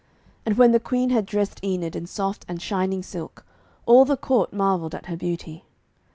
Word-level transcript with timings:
And 0.47 0.57
when 0.57 0.71
the 0.71 0.79
Queen 0.79 1.11
had 1.11 1.27
dressed 1.27 1.63
Enid 1.63 1.95
in 1.95 2.07
soft 2.07 2.43
and 2.47 2.59
shining 2.59 3.03
silk, 3.03 3.45
all 3.85 4.03
the 4.03 4.17
court 4.17 4.51
marvelled 4.51 4.95
at 4.95 5.05
her 5.05 5.15
beauty. 5.15 5.63